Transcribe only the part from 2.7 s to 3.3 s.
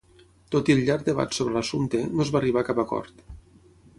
cap acord.